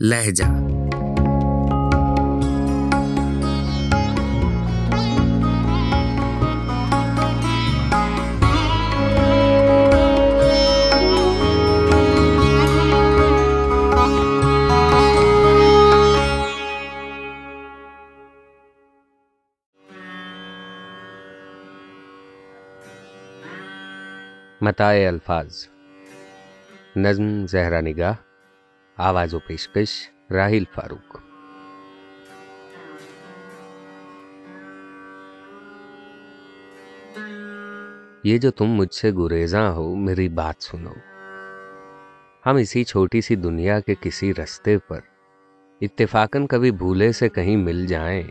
لہجہ۔ 0.00 0.44
متائے 24.60 25.06
الفاظ۔ 25.06 25.66
نظم 26.96 27.46
زہرا 27.46 27.80
نگاہ۔ 27.80 28.25
آواز 28.98 29.34
و 29.34 29.38
پیشکش 29.38 30.10
راہیل 30.30 30.64
فاروق۔ 30.74 31.16
یہ 38.24 38.38
جو 38.38 38.50
تم 38.50 38.64
مجھ 38.64 38.94
سے 38.94 39.12
گریزاں 39.12 39.72
ہو، 39.72 39.94
میری 39.94 40.28
بات 40.28 40.62
سنو۔ 40.62 40.92
ہم 42.46 42.56
اسی 42.56 42.84
چھوٹی 42.84 43.20
سی 43.20 43.34
دنیا 43.34 43.80
کے 43.80 43.94
کسی 44.00 44.34
رستے 44.34 44.78
پر 44.78 45.00
اتفاقاً 45.80 46.46
کبھی 46.46 46.70
بھولے 46.70 47.12
سے 47.12 47.28
کہیں 47.28 47.56
مل 47.56 47.86
جائیں۔ 47.86 48.22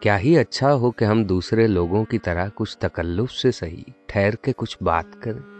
کیا 0.00 0.20
ہی 0.20 0.38
اچھا 0.38 0.74
ہو 0.74 0.90
کہ 0.90 1.04
ہم 1.04 1.24
دوسرے 1.24 1.66
لوگوں 1.66 2.04
کی 2.04 2.18
طرح 2.18 2.48
کچھ 2.54 2.78
تکلف 2.78 3.32
سے 3.32 3.50
صحیح 3.50 3.84
ٹھہر 4.06 4.34
کے 4.34 4.52
کچھ 4.56 4.78
بات 4.82 5.06
کریں۔ 5.20 5.54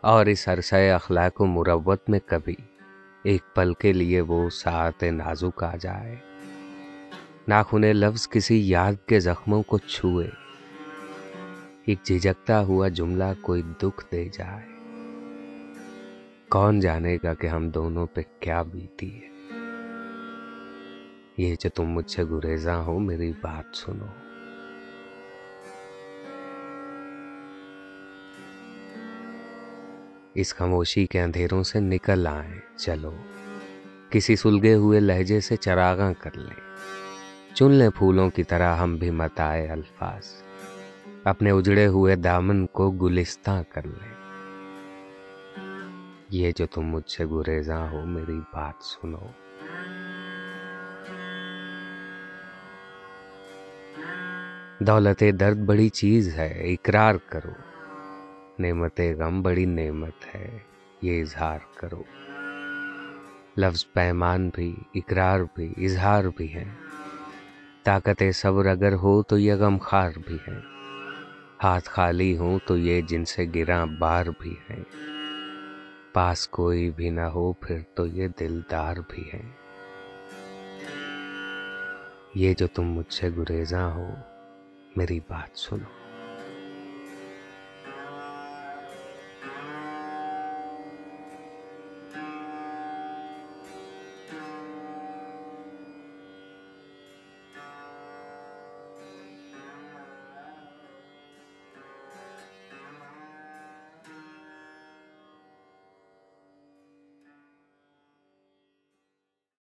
اور 0.00 0.26
اس 0.26 0.48
عرصہ 0.48 0.76
اخلاق 0.76 1.40
و 1.40 1.46
مروت 1.46 2.10
میں 2.10 2.20
کبھی 2.26 2.54
ایک 3.24 3.42
پل 3.54 3.74
کے 3.74 3.92
لیے 3.92 4.20
وہ 4.20 4.50
ساتھ 4.50 5.04
نازک 5.04 5.64
آ 5.64 5.76
جائے۔ 5.76 6.16
ناخن 7.48 7.80
لفظ 7.80 8.28
کسی 8.28 8.68
یاد 8.68 8.92
کے 9.06 9.20
زخموں 9.20 9.62
کو 9.62 9.78
چھوئے۔ 9.78 10.30
ایک 11.84 11.98
جھجکتا 12.02 12.62
ہوا 12.62 12.88
جملہ 12.88 13.24
کوئی 13.40 13.62
دکھ 13.62 14.04
دے 14.12 14.28
جائے۔ 14.32 14.68
کون 16.48 16.80
جانے 16.80 17.16
گا 17.24 17.34
کہ 17.34 17.46
ہم 17.46 17.70
دونوں 17.70 18.06
پہ 18.06 18.20
کیا 18.40 18.62
بیتی 18.62 19.20
ہے؟ 19.22 19.28
یہ 21.38 21.54
جو 21.60 21.70
تم 21.70 21.84
مجھ 21.84 22.10
سے 22.10 22.24
گریزاں 22.24 22.82
ہو، 22.82 22.98
میری 22.98 23.32
بات 23.42 23.76
سنو۔ 23.76 24.33
اس 30.34 30.54
خاموشی 30.54 31.06
کے 31.06 31.22
اندھیروں 31.22 31.62
سے 31.62 31.80
نکل 31.80 32.26
آئیں۔ 32.26 32.78
چلو، 32.78 33.16
کسی 34.10 34.36
سلگے 34.36 34.74
ہوئے 34.74 35.00
لہجے 35.00 35.40
سے 35.40 35.56
چراغاں 35.56 36.12
کر 36.18 36.30
لیں۔ 36.34 36.60
چن 37.54 37.70
لیں 37.70 37.88
پھولوں 37.98 38.30
کی 38.30 38.42
طرح 38.42 38.76
ہم 38.76 38.96
بھی 38.96 39.10
متائے 39.10 39.68
الفاظ۔ 39.68 40.26
اپنے 41.24 41.50
اجڑے 41.50 41.86
ہوئے 41.86 42.16
دامن 42.16 42.66
کو 42.66 42.90
گلستہ 42.90 43.62
کر 43.68 43.86
لیں۔ 43.86 44.14
یہ 46.30 46.52
جو 46.56 46.66
تم 46.66 46.82
مجھ 46.82 47.10
سے 47.10 47.26
گریزاں 47.26 47.90
ہو، 47.90 48.06
میری 48.06 48.40
بات 48.52 48.82
سنو۔ 48.82 49.26
دولت 54.78 55.24
درد 55.40 55.58
بڑی 55.58 55.88
چیز 55.88 56.34
ہے، 56.36 56.72
اقرار 56.72 57.14
کرو۔ 57.14 57.73
نعمت 58.58 59.00
غم 59.18 59.42
بڑی 59.42 59.64
نعمت 59.64 60.34
ہے، 60.34 60.58
یہ 61.02 61.20
اظہار 61.20 61.58
کرو۔ 61.76 62.02
لفظ 63.56 63.86
پیمان 63.92 64.48
بھی، 64.48 64.74
اقرار 64.94 65.40
بھی، 65.54 65.72
اظہار 65.76 66.24
بھی 66.24 66.54
ہے 66.54 66.64
طاقت 67.82 68.22
صبر 68.34 68.66
اگر 68.66 68.92
ہو 68.92 69.22
تو 69.22 69.38
یہ 69.38 69.54
غم 69.54 69.78
خار 69.78 70.10
بھی 70.26 70.36
ہے 70.48 70.58
ہاتھ 71.62 71.88
خالی 71.88 72.36
ہوں 72.36 72.58
تو 72.66 72.76
یہ 72.76 73.00
جن 73.00 73.24
سے 73.24 73.46
گراں 73.54 73.86
بار 73.86 74.26
بھی 74.38 74.54
ہے 74.70 74.78
پاس 76.12 76.48
کوئی 76.48 76.90
بھی 76.90 77.10
نہ 77.10 77.20
ہو 77.20 77.52
پھر 77.52 77.78
تو 77.94 78.06
یہ 78.06 78.28
دلدار 78.40 78.96
بھی 79.08 79.30
ہے 79.34 79.42
یہ 82.34 82.54
جو 82.54 82.66
تم 82.66 82.82
مجھ 82.82 83.12
سے 83.12 83.28
گریزاں 83.36 83.90
ہو، 83.90 84.14
میری 84.96 85.20
بات 85.28 85.58
سنو۔ 85.58 86.03